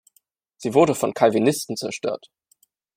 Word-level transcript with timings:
Sie 0.57 0.73
wurde 0.73 0.95
von 0.95 1.13
Calvinisten 1.13 1.77
zerstört. 1.77 2.31